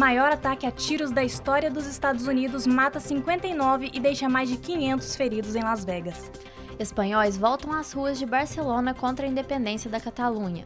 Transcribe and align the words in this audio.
Maior 0.00 0.32
ataque 0.32 0.64
a 0.64 0.70
tiros 0.70 1.10
da 1.10 1.22
história 1.22 1.70
dos 1.70 1.86
Estados 1.86 2.26
Unidos 2.26 2.66
mata 2.66 2.98
59 2.98 3.90
e 3.92 4.00
deixa 4.00 4.30
mais 4.30 4.48
de 4.48 4.56
500 4.56 5.14
feridos 5.14 5.54
em 5.54 5.62
Las 5.62 5.84
Vegas. 5.84 6.32
Espanhóis 6.78 7.36
voltam 7.36 7.70
às 7.70 7.92
ruas 7.92 8.18
de 8.18 8.24
Barcelona 8.24 8.94
contra 8.94 9.26
a 9.26 9.28
independência 9.28 9.90
da 9.90 10.00
Catalunha. 10.00 10.64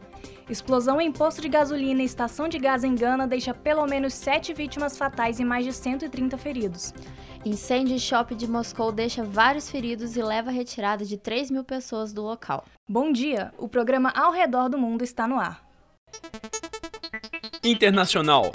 Explosão 0.49 1.01
em 1.01 1.11
posto 1.11 1.41
de 1.41 1.49
gasolina 1.49 2.01
e 2.01 2.05
estação 2.05 2.47
de 2.47 2.57
gás 2.57 2.85
em 2.85 2.95
Gana 2.95 3.27
deixa 3.27 3.53
pelo 3.53 3.85
menos 3.85 4.13
sete 4.13 4.53
vítimas 4.53 4.97
fatais 4.97 5.37
e 5.37 5.43
mais 5.43 5.65
de 5.65 5.73
130 5.73 6.37
feridos. 6.37 6.93
Incêndio 7.43 7.93
em 7.93 7.99
shopping 7.99 8.37
de 8.37 8.47
Moscou 8.47 8.89
deixa 8.89 9.21
vários 9.21 9.69
feridos 9.69 10.15
e 10.15 10.23
leva 10.23 10.49
a 10.49 10.53
retirada 10.53 11.03
de 11.03 11.17
3 11.17 11.51
mil 11.51 11.65
pessoas 11.65 12.13
do 12.13 12.21
local. 12.21 12.63
Bom 12.87 13.11
dia! 13.11 13.53
O 13.57 13.67
programa 13.67 14.13
Ao 14.15 14.31
Redor 14.31 14.69
do 14.69 14.77
Mundo 14.77 15.03
está 15.03 15.27
no 15.27 15.37
ar. 15.37 15.61
Internacional. 17.61 18.53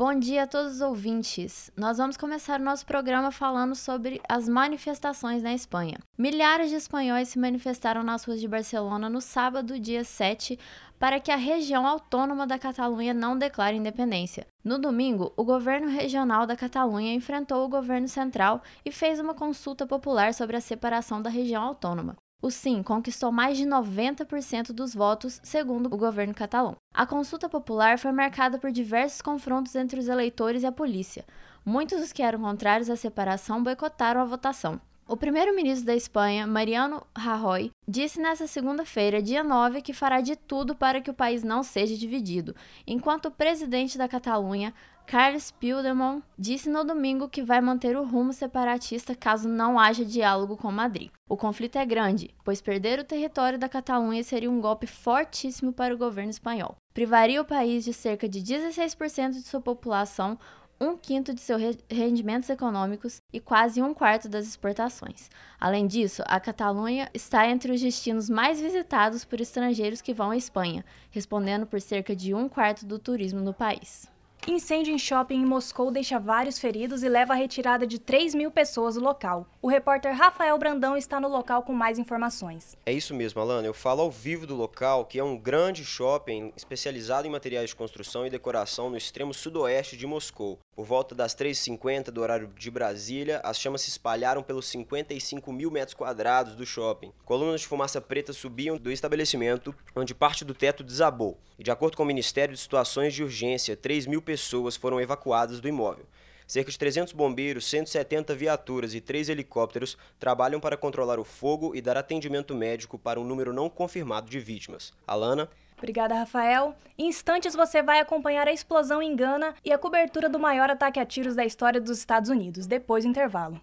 Bom 0.00 0.18
dia 0.18 0.44
a 0.44 0.46
todos 0.46 0.76
os 0.76 0.80
ouvintes. 0.80 1.70
Nós 1.76 1.98
vamos 1.98 2.16
começar 2.16 2.58
o 2.58 2.64
nosso 2.64 2.86
programa 2.86 3.30
falando 3.30 3.74
sobre 3.74 4.18
as 4.26 4.48
manifestações 4.48 5.42
na 5.42 5.52
Espanha. 5.52 5.98
Milhares 6.16 6.70
de 6.70 6.76
espanhóis 6.76 7.28
se 7.28 7.38
manifestaram 7.38 8.02
nas 8.02 8.24
ruas 8.24 8.40
de 8.40 8.48
Barcelona 8.48 9.10
no 9.10 9.20
sábado, 9.20 9.78
dia 9.78 10.02
7, 10.02 10.58
para 10.98 11.20
que 11.20 11.30
a 11.30 11.36
região 11.36 11.86
autônoma 11.86 12.46
da 12.46 12.58
Catalunha 12.58 13.12
não 13.12 13.36
declare 13.36 13.76
independência. 13.76 14.46
No 14.64 14.78
domingo, 14.78 15.34
o 15.36 15.44
governo 15.44 15.88
regional 15.88 16.46
da 16.46 16.56
Catalunha 16.56 17.12
enfrentou 17.12 17.62
o 17.62 17.68
governo 17.68 18.08
central 18.08 18.62
e 18.82 18.90
fez 18.90 19.20
uma 19.20 19.34
consulta 19.34 19.86
popular 19.86 20.32
sobre 20.32 20.56
a 20.56 20.62
separação 20.62 21.20
da 21.20 21.28
região 21.28 21.62
autônoma. 21.62 22.16
O 22.42 22.50
sim 22.50 22.82
conquistou 22.82 23.30
mais 23.30 23.58
de 23.58 23.64
90% 23.64 24.72
dos 24.72 24.94
votos, 24.94 25.40
segundo 25.42 25.86
o 25.86 25.98
governo 25.98 26.34
catalão. 26.34 26.76
A 26.94 27.04
consulta 27.04 27.50
popular 27.50 27.98
foi 27.98 28.12
marcada 28.12 28.58
por 28.58 28.72
diversos 28.72 29.20
confrontos 29.20 29.74
entre 29.74 30.00
os 30.00 30.08
eleitores 30.08 30.62
e 30.62 30.66
a 30.66 30.72
polícia. 30.72 31.26
Muitos 31.66 32.00
dos 32.00 32.12
que 32.12 32.22
eram 32.22 32.40
contrários 32.40 32.88
à 32.88 32.96
separação 32.96 33.62
boicotaram 33.62 34.22
a 34.22 34.24
votação. 34.24 34.80
O 35.06 35.16
primeiro-ministro 35.16 35.84
da 35.84 35.94
Espanha, 35.94 36.46
Mariano 36.46 37.04
Rajoy, 37.18 37.72
disse 37.86 38.20
nesta 38.20 38.46
segunda-feira, 38.46 39.20
dia 39.20 39.42
9, 39.42 39.82
que 39.82 39.92
fará 39.92 40.20
de 40.20 40.36
tudo 40.36 40.74
para 40.74 41.00
que 41.00 41.10
o 41.10 41.14
país 41.14 41.42
não 41.42 41.64
seja 41.64 41.96
dividido, 41.96 42.54
enquanto 42.86 43.26
o 43.26 43.30
presidente 43.32 43.98
da 43.98 44.08
Catalunha, 44.08 44.72
Carles 45.10 45.50
Puigdemont, 45.50 46.22
disse 46.38 46.70
no 46.70 46.84
domingo 46.84 47.28
que 47.28 47.42
vai 47.42 47.60
manter 47.60 47.96
o 47.96 48.04
rumo 48.04 48.32
separatista 48.32 49.12
caso 49.12 49.48
não 49.48 49.76
haja 49.76 50.04
diálogo 50.04 50.56
com 50.56 50.70
Madrid. 50.70 51.10
O 51.28 51.36
conflito 51.36 51.78
é 51.78 51.84
grande, 51.84 52.32
pois 52.44 52.60
perder 52.60 53.00
o 53.00 53.04
território 53.04 53.58
da 53.58 53.68
Catalunha 53.68 54.22
seria 54.22 54.48
um 54.48 54.60
golpe 54.60 54.86
fortíssimo 54.86 55.72
para 55.72 55.92
o 55.92 55.98
governo 55.98 56.30
espanhol. 56.30 56.76
Privaria 56.94 57.42
o 57.42 57.44
país 57.44 57.82
de 57.82 57.92
cerca 57.92 58.28
de 58.28 58.38
16% 58.38 59.30
de 59.30 59.42
sua 59.42 59.60
população, 59.60 60.38
um 60.80 60.96
quinto 60.96 61.34
de 61.34 61.40
seus 61.40 61.60
rendimentos 61.90 62.48
econômicos 62.48 63.20
e 63.32 63.40
quase 63.40 63.82
um 63.82 63.92
quarto 63.92 64.28
das 64.28 64.46
exportações. 64.46 65.28
Além 65.58 65.88
disso, 65.88 66.22
a 66.24 66.38
Catalunha 66.38 67.10
está 67.12 67.48
entre 67.48 67.72
os 67.72 67.80
destinos 67.80 68.30
mais 68.30 68.60
visitados 68.60 69.24
por 69.24 69.40
estrangeiros 69.40 70.00
que 70.00 70.14
vão 70.14 70.30
à 70.30 70.36
Espanha, 70.36 70.84
respondendo 71.10 71.66
por 71.66 71.80
cerca 71.80 72.14
de 72.14 72.32
um 72.32 72.48
quarto 72.48 72.86
do 72.86 72.96
turismo 72.96 73.40
no 73.40 73.52
país. 73.52 74.08
Incêndio 74.48 74.94
em 74.94 74.98
shopping 74.98 75.34
em 75.34 75.44
Moscou 75.44 75.90
deixa 75.90 76.18
vários 76.18 76.58
feridos 76.58 77.02
e 77.02 77.08
leva 77.08 77.34
à 77.34 77.36
retirada 77.36 77.86
de 77.86 77.98
3 77.98 78.34
mil 78.34 78.50
pessoas 78.50 78.94
do 78.94 79.00
local. 79.00 79.46
O 79.60 79.68
repórter 79.68 80.16
Rafael 80.16 80.56
Brandão 80.56 80.96
está 80.96 81.20
no 81.20 81.28
local 81.28 81.62
com 81.62 81.74
mais 81.74 81.98
informações. 81.98 82.76
É 82.86 82.92
isso 82.92 83.14
mesmo, 83.14 83.40
Alana. 83.40 83.66
Eu 83.66 83.74
falo 83.74 84.00
ao 84.00 84.10
vivo 84.10 84.46
do 84.46 84.56
local, 84.56 85.04
que 85.04 85.18
é 85.18 85.24
um 85.24 85.36
grande 85.36 85.84
shopping 85.84 86.52
especializado 86.56 87.28
em 87.28 87.30
materiais 87.30 87.70
de 87.70 87.76
construção 87.76 88.26
e 88.26 88.30
decoração 88.30 88.88
no 88.88 88.96
extremo 88.96 89.34
sudoeste 89.34 89.96
de 89.96 90.06
Moscou. 90.06 90.58
Por 90.80 90.86
volta 90.86 91.14
das 91.14 91.34
3h50 91.34 92.04
do 92.04 92.22
horário 92.22 92.50
de 92.56 92.70
Brasília, 92.70 93.38
as 93.44 93.60
chamas 93.60 93.82
se 93.82 93.90
espalharam 93.90 94.42
pelos 94.42 94.66
55 94.68 95.52
mil 95.52 95.70
metros 95.70 95.92
quadrados 95.92 96.54
do 96.54 96.64
shopping. 96.64 97.12
Colunas 97.22 97.60
de 97.60 97.66
fumaça 97.66 98.00
preta 98.00 98.32
subiam 98.32 98.78
do 98.78 98.90
estabelecimento, 98.90 99.74
onde 99.94 100.14
parte 100.14 100.42
do 100.42 100.54
teto 100.54 100.82
desabou. 100.82 101.38
E 101.58 101.62
de 101.62 101.70
acordo 101.70 101.98
com 101.98 102.02
o 102.02 102.06
Ministério 102.06 102.54
de 102.54 102.60
Situações 102.62 103.12
de 103.12 103.22
Urgência, 103.22 103.76
3 103.76 104.06
mil 104.06 104.22
pessoas 104.22 104.74
foram 104.74 104.98
evacuadas 104.98 105.60
do 105.60 105.68
imóvel. 105.68 106.06
Cerca 106.46 106.70
de 106.70 106.78
300 106.78 107.12
bombeiros, 107.12 107.68
170 107.68 108.34
viaturas 108.34 108.94
e 108.94 109.02
3 109.02 109.28
helicópteros 109.28 109.98
trabalham 110.18 110.60
para 110.60 110.78
controlar 110.78 111.20
o 111.20 111.24
fogo 111.24 111.76
e 111.76 111.82
dar 111.82 111.98
atendimento 111.98 112.54
médico 112.54 112.98
para 112.98 113.20
um 113.20 113.24
número 113.24 113.52
não 113.52 113.68
confirmado 113.68 114.30
de 114.30 114.40
vítimas. 114.40 114.94
Alana, 115.06 115.46
Obrigada, 115.80 116.14
Rafael. 116.14 116.74
Em 116.98 117.08
instantes 117.08 117.54
você 117.54 117.82
vai 117.82 118.00
acompanhar 118.00 118.46
a 118.46 118.52
explosão 118.52 119.00
em 119.02 119.16
Gana 119.16 119.54
e 119.64 119.72
a 119.72 119.78
cobertura 119.78 120.28
do 120.28 120.38
maior 120.38 120.68
ataque 120.68 121.00
a 121.00 121.06
tiros 121.06 121.34
da 121.34 121.44
história 121.44 121.80
dos 121.80 121.98
Estados 121.98 122.28
Unidos, 122.28 122.66
depois 122.66 123.02
do 123.02 123.10
intervalo. 123.10 123.58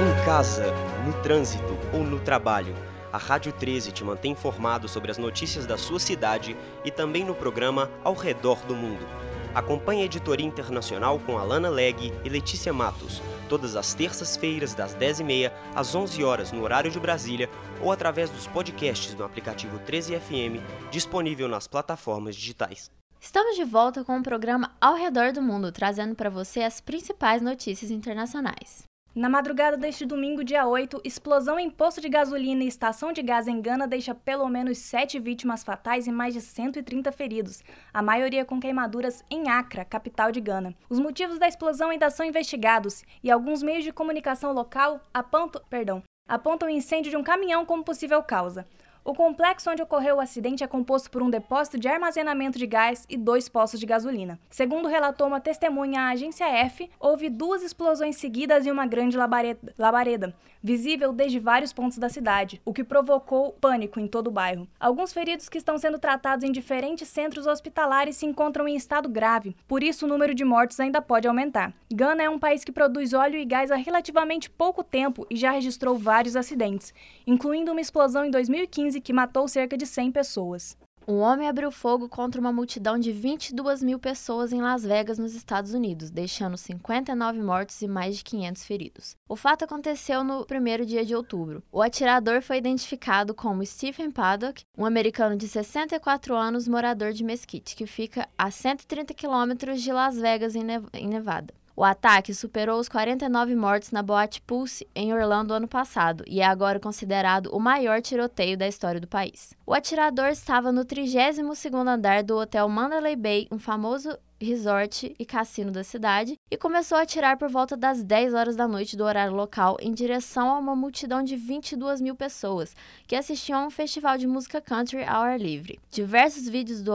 em 0.00 0.24
casa, 0.24 0.64
no 1.04 1.12
trânsito 1.22 1.76
ou 1.92 2.04
no 2.04 2.20
trabalho, 2.20 2.74
a 3.12 3.18
Rádio 3.18 3.52
13 3.52 3.90
te 3.90 4.04
mantém 4.04 4.32
informado 4.32 4.88
sobre 4.88 5.10
as 5.10 5.18
notícias 5.18 5.66
da 5.66 5.76
sua 5.76 5.98
cidade 5.98 6.56
e 6.84 6.90
também 6.90 7.24
no 7.24 7.34
programa 7.34 7.90
Ao 8.04 8.14
Redor 8.14 8.64
do 8.64 8.76
Mundo. 8.76 9.29
Acompanhe 9.54 10.02
a 10.02 10.04
editoria 10.04 10.46
internacional 10.46 11.18
com 11.18 11.36
Alana 11.36 11.68
Leg 11.68 12.12
e 12.24 12.28
Letícia 12.28 12.72
Matos, 12.72 13.20
todas 13.48 13.74
as 13.74 13.92
terças-feiras, 13.94 14.74
das 14.74 14.94
10h30 14.94 15.50
às 15.74 15.94
11 15.94 16.22
horas 16.22 16.52
no 16.52 16.62
horário 16.62 16.90
de 16.90 17.00
Brasília, 17.00 17.50
ou 17.82 17.90
através 17.90 18.30
dos 18.30 18.46
podcasts 18.46 19.14
no 19.14 19.24
aplicativo 19.24 19.78
13FM, 19.80 20.60
disponível 20.90 21.48
nas 21.48 21.66
plataformas 21.66 22.36
digitais. 22.36 22.90
Estamos 23.20 23.56
de 23.56 23.64
volta 23.64 24.04
com 24.04 24.16
o 24.16 24.22
programa 24.22 24.70
Ao 24.80 24.94
Redor 24.94 25.32
do 25.32 25.42
Mundo, 25.42 25.72
trazendo 25.72 26.14
para 26.14 26.30
você 26.30 26.62
as 26.62 26.80
principais 26.80 27.42
notícias 27.42 27.90
internacionais. 27.90 28.84
Na 29.12 29.28
madrugada 29.28 29.76
deste 29.76 30.06
domingo, 30.06 30.44
dia 30.44 30.64
8, 30.64 31.00
explosão 31.02 31.58
em 31.58 31.68
posto 31.68 32.00
de 32.00 32.08
gasolina 32.08 32.62
e 32.62 32.68
estação 32.68 33.12
de 33.12 33.20
gás 33.22 33.48
em 33.48 33.60
Gana 33.60 33.84
deixa 33.84 34.14
pelo 34.14 34.48
menos 34.48 34.78
sete 34.78 35.18
vítimas 35.18 35.64
fatais 35.64 36.06
e 36.06 36.12
mais 36.12 36.32
de 36.32 36.40
130 36.40 37.10
feridos, 37.10 37.60
a 37.92 38.00
maioria 38.00 38.44
com 38.44 38.60
queimaduras 38.60 39.24
em 39.28 39.48
Accra, 39.48 39.84
capital 39.84 40.30
de 40.30 40.40
Gana. 40.40 40.76
Os 40.88 41.00
motivos 41.00 41.40
da 41.40 41.48
explosão 41.48 41.90
ainda 41.90 42.08
são 42.08 42.24
investigados 42.24 43.02
e 43.20 43.32
alguns 43.32 43.64
meios 43.64 43.82
de 43.82 43.92
comunicação 43.92 44.52
local 44.52 45.00
apontam, 45.12 45.60
perdão, 45.68 46.04
apontam 46.28 46.68
o 46.68 46.70
incêndio 46.70 47.10
de 47.10 47.16
um 47.16 47.24
caminhão 47.24 47.66
como 47.66 47.82
possível 47.82 48.22
causa. 48.22 48.64
O 49.10 49.12
complexo 49.12 49.68
onde 49.68 49.82
ocorreu 49.82 50.18
o 50.18 50.20
acidente 50.20 50.62
é 50.62 50.68
composto 50.68 51.10
por 51.10 51.20
um 51.20 51.28
depósito 51.28 51.76
de 51.76 51.88
armazenamento 51.88 52.56
de 52.56 52.64
gás 52.64 53.04
e 53.08 53.16
dois 53.16 53.48
postos 53.48 53.80
de 53.80 53.84
gasolina. 53.84 54.38
Segundo 54.48 54.86
relatou 54.86 55.26
uma 55.26 55.40
testemunha 55.40 56.02
à 56.02 56.10
agência 56.10 56.44
F, 56.44 56.88
houve 57.00 57.28
duas 57.28 57.60
explosões 57.60 58.14
seguidas 58.14 58.66
e 58.66 58.70
uma 58.70 58.86
grande 58.86 59.16
labareda, 59.16 59.74
labareda, 59.76 60.32
visível 60.62 61.12
desde 61.12 61.40
vários 61.40 61.72
pontos 61.72 61.98
da 61.98 62.08
cidade, 62.08 62.62
o 62.64 62.72
que 62.72 62.84
provocou 62.84 63.52
pânico 63.54 63.98
em 63.98 64.06
todo 64.06 64.28
o 64.28 64.30
bairro. 64.30 64.68
Alguns 64.78 65.12
feridos 65.12 65.48
que 65.48 65.58
estão 65.58 65.76
sendo 65.76 65.98
tratados 65.98 66.44
em 66.44 66.52
diferentes 66.52 67.08
centros 67.08 67.48
hospitalares 67.48 68.14
se 68.14 68.26
encontram 68.26 68.68
em 68.68 68.76
estado 68.76 69.08
grave, 69.08 69.56
por 69.66 69.82
isso 69.82 70.06
o 70.06 70.08
número 70.08 70.36
de 70.36 70.44
mortos 70.44 70.78
ainda 70.78 71.02
pode 71.02 71.26
aumentar. 71.26 71.74
Gana 71.92 72.22
é 72.22 72.30
um 72.30 72.38
país 72.38 72.62
que 72.62 72.70
produz 72.70 73.12
óleo 73.12 73.40
e 73.40 73.44
gás 73.44 73.72
há 73.72 73.76
relativamente 73.76 74.48
pouco 74.48 74.84
tempo 74.84 75.26
e 75.28 75.34
já 75.34 75.50
registrou 75.50 75.98
vários 75.98 76.36
acidentes, 76.36 76.94
incluindo 77.26 77.72
uma 77.72 77.80
explosão 77.80 78.24
em 78.24 78.30
2015 78.30 78.99
que 79.00 79.12
matou 79.12 79.48
cerca 79.48 79.76
de 79.76 79.86
100 79.86 80.12
pessoas. 80.12 80.76
Um 81.08 81.18
homem 81.20 81.48
abriu 81.48 81.72
fogo 81.72 82.08
contra 82.08 82.40
uma 82.40 82.52
multidão 82.52 82.98
de 82.98 83.10
22 83.10 83.82
mil 83.82 83.98
pessoas 83.98 84.52
em 84.52 84.60
Las 84.60 84.84
Vegas, 84.84 85.18
nos 85.18 85.34
Estados 85.34 85.74
Unidos, 85.74 86.10
deixando 86.10 86.56
59 86.56 87.42
mortos 87.42 87.80
e 87.82 87.88
mais 87.88 88.18
de 88.18 88.22
500 88.24 88.64
feridos. 88.64 89.16
O 89.28 89.34
fato 89.34 89.64
aconteceu 89.64 90.22
no 90.22 90.44
primeiro 90.46 90.86
dia 90.86 91.04
de 91.04 91.14
outubro. 91.14 91.62
O 91.72 91.82
atirador 91.82 92.42
foi 92.42 92.58
identificado 92.58 93.34
como 93.34 93.64
Stephen 93.66 94.10
Paddock, 94.10 94.62
um 94.78 94.84
americano 94.84 95.36
de 95.36 95.48
64 95.48 96.36
anos, 96.36 96.68
morador 96.68 97.12
de 97.12 97.24
Mesquite, 97.24 97.74
que 97.74 97.86
fica 97.86 98.28
a 98.38 98.50
130 98.50 99.12
quilômetros 99.14 99.82
de 99.82 99.92
Las 99.92 100.16
Vegas, 100.16 100.54
em 100.54 101.08
Nevada. 101.08 101.52
O 101.80 101.84
ataque 101.84 102.34
superou 102.34 102.78
os 102.78 102.90
49 102.90 103.56
mortos 103.56 103.90
na 103.90 104.02
boate 104.02 104.42
Pulse 104.42 104.86
em 104.94 105.14
Orlando 105.14 105.54
ano 105.54 105.66
passado 105.66 106.22
e 106.26 106.42
é 106.42 106.44
agora 106.44 106.78
considerado 106.78 107.46
o 107.46 107.58
maior 107.58 108.02
tiroteio 108.02 108.54
da 108.54 108.68
história 108.68 109.00
do 109.00 109.08
país. 109.08 109.54
O 109.66 109.72
atirador 109.72 110.26
estava 110.26 110.70
no 110.70 110.84
32º 110.84 111.74
andar 111.88 112.22
do 112.22 112.36
hotel 112.36 112.68
Mandalay 112.68 113.16
Bay, 113.16 113.48
um 113.50 113.58
famoso 113.58 114.14
resort 114.38 115.16
e 115.18 115.24
cassino 115.24 115.70
da 115.70 115.82
cidade, 115.82 116.34
e 116.50 116.56
começou 116.58 116.98
a 116.98 117.02
atirar 117.02 117.38
por 117.38 117.48
volta 117.48 117.78
das 117.78 118.02
10 118.02 118.34
horas 118.34 118.56
da 118.56 118.68
noite 118.68 118.94
do 118.94 119.04
horário 119.04 119.34
local 119.34 119.78
em 119.80 119.94
direção 119.94 120.50
a 120.50 120.58
uma 120.58 120.76
multidão 120.76 121.22
de 121.22 121.34
22 121.34 122.02
mil 122.02 122.14
pessoas 122.14 122.76
que 123.06 123.16
assistiam 123.16 123.62
a 123.62 123.66
um 123.66 123.70
festival 123.70 124.18
de 124.18 124.26
música 124.26 124.60
country 124.60 125.02
ao 125.02 125.22
ar 125.22 125.40
livre. 125.40 125.80
Diversos 125.90 126.46
vídeos 126.46 126.82
do 126.82 126.92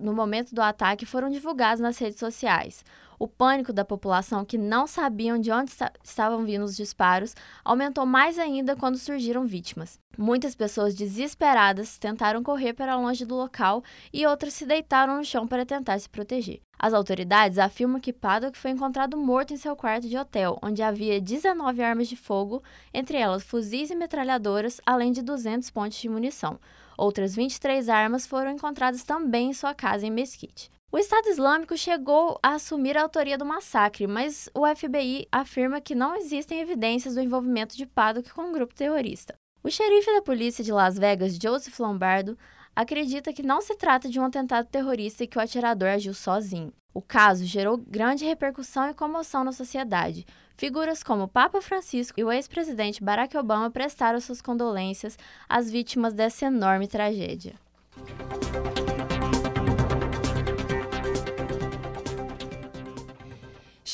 no 0.00 0.12
momento 0.12 0.54
do 0.54 0.62
ataque 0.62 1.06
foram 1.06 1.28
divulgados 1.28 1.80
nas 1.80 1.98
redes 1.98 2.18
sociais. 2.18 2.84
O 3.18 3.26
pânico 3.26 3.72
da 3.72 3.84
população, 3.84 4.44
que 4.44 4.56
não 4.56 4.86
sabiam 4.86 5.40
de 5.40 5.50
onde 5.50 5.72
estavam 6.04 6.44
vindo 6.44 6.64
os 6.64 6.76
disparos, 6.76 7.34
aumentou 7.64 8.06
mais 8.06 8.38
ainda 8.38 8.76
quando 8.76 8.96
surgiram 8.96 9.44
vítimas. 9.44 9.98
Muitas 10.16 10.54
pessoas 10.54 10.94
desesperadas 10.94 11.98
tentaram 11.98 12.44
correr 12.44 12.74
para 12.74 12.96
longe 12.96 13.24
do 13.24 13.34
local 13.34 13.82
e 14.12 14.24
outras 14.24 14.54
se 14.54 14.64
deitaram 14.64 15.16
no 15.16 15.24
chão 15.24 15.48
para 15.48 15.66
tentar 15.66 15.98
se 15.98 16.08
proteger. 16.08 16.60
As 16.78 16.94
autoridades 16.94 17.58
afirmam 17.58 18.00
que 18.00 18.12
Paddock 18.12 18.56
foi 18.56 18.70
encontrado 18.70 19.16
morto 19.16 19.52
em 19.52 19.56
seu 19.56 19.74
quarto 19.74 20.08
de 20.08 20.16
hotel, 20.16 20.56
onde 20.62 20.80
havia 20.80 21.20
19 21.20 21.82
armas 21.82 22.08
de 22.08 22.14
fogo, 22.14 22.62
entre 22.94 23.18
elas 23.18 23.42
fuzis 23.42 23.90
e 23.90 23.96
metralhadoras, 23.96 24.80
além 24.86 25.10
de 25.10 25.22
200 25.22 25.68
pontos 25.70 25.98
de 25.98 26.08
munição. 26.08 26.60
Outras 26.98 27.36
23 27.36 27.88
armas 27.88 28.26
foram 28.26 28.50
encontradas 28.50 29.04
também 29.04 29.50
em 29.50 29.52
sua 29.52 29.72
casa 29.72 30.04
em 30.04 30.10
Mesquite. 30.10 30.68
O 30.90 30.98
Estado 30.98 31.28
Islâmico 31.28 31.76
chegou 31.76 32.40
a 32.42 32.54
assumir 32.54 32.98
a 32.98 33.02
autoria 33.02 33.38
do 33.38 33.44
massacre, 33.44 34.08
mas 34.08 34.50
o 34.52 34.66
FBI 34.66 35.28
afirma 35.30 35.80
que 35.80 35.94
não 35.94 36.16
existem 36.16 36.60
evidências 36.60 37.14
do 37.14 37.20
envolvimento 37.20 37.76
de 37.76 37.86
Paddock 37.86 38.32
com 38.32 38.48
o 38.48 38.52
grupo 38.52 38.74
terrorista. 38.74 39.36
O 39.62 39.70
xerife 39.70 40.12
da 40.12 40.22
polícia 40.22 40.64
de 40.64 40.72
Las 40.72 40.98
Vegas, 40.98 41.38
Joseph 41.40 41.78
Lombardo, 41.78 42.36
acredita 42.78 43.32
que 43.32 43.42
não 43.42 43.60
se 43.60 43.74
trata 43.74 44.08
de 44.08 44.20
um 44.20 44.24
atentado 44.24 44.68
terrorista 44.68 45.24
e 45.24 45.26
que 45.26 45.36
o 45.36 45.40
atirador 45.40 45.88
agiu 45.88 46.14
sozinho. 46.14 46.72
O 46.94 47.02
caso 47.02 47.44
gerou 47.44 47.76
grande 47.76 48.24
repercussão 48.24 48.88
e 48.88 48.94
comoção 48.94 49.42
na 49.42 49.50
sociedade. 49.50 50.24
Figuras 50.56 51.02
como 51.02 51.24
o 51.24 51.28
Papa 51.28 51.60
Francisco 51.60 52.20
e 52.20 52.22
o 52.22 52.30
ex-presidente 52.30 53.02
Barack 53.02 53.36
Obama 53.36 53.68
prestaram 53.68 54.20
suas 54.20 54.40
condolências 54.40 55.18
às 55.48 55.68
vítimas 55.68 56.14
dessa 56.14 56.46
enorme 56.46 56.86
tragédia. 56.86 57.56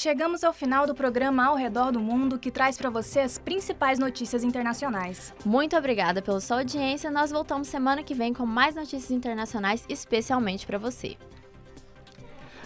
Chegamos 0.04 0.44
ao 0.44 0.52
final 0.52 0.86
do 0.86 0.94
programa 0.94 1.46
Ao 1.46 1.56
Redor 1.56 1.90
do 1.90 1.98
Mundo, 1.98 2.38
que 2.38 2.50
traz 2.50 2.76
para 2.76 2.90
você 2.90 3.20
as 3.20 3.38
principais 3.38 3.98
notícias 3.98 4.44
internacionais. 4.44 5.32
Muito 5.46 5.74
obrigada 5.74 6.20
pela 6.20 6.42
sua 6.42 6.58
audiência. 6.58 7.10
Nós 7.10 7.30
voltamos 7.30 7.68
semana 7.68 8.02
que 8.02 8.12
vem 8.12 8.34
com 8.34 8.44
mais 8.44 8.74
notícias 8.74 9.10
internacionais, 9.10 9.82
especialmente 9.88 10.66
para 10.66 10.76
você. 10.76 11.16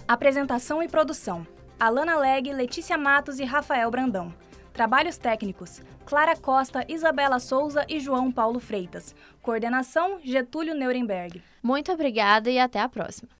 Apresentação 0.08 0.82
e 0.82 0.88
produção: 0.88 1.46
Alana 1.78 2.18
Leg, 2.18 2.52
Letícia 2.52 2.98
Matos 2.98 3.38
e 3.38 3.44
Rafael 3.44 3.88
Brandão. 3.88 4.34
Trabalhos 4.72 5.16
técnicos: 5.16 5.80
Clara 6.04 6.34
Costa, 6.34 6.84
Isabela 6.88 7.38
Souza 7.38 7.86
e 7.88 8.00
João 8.00 8.32
Paulo 8.32 8.58
Freitas. 8.58 9.14
Coordenação: 9.42 10.18
Getúlio 10.24 10.74
Nuremberg. 10.74 11.40
Muito 11.62 11.92
obrigada 11.92 12.50
e 12.50 12.58
até 12.58 12.80
a 12.80 12.88
próxima. 12.88 13.28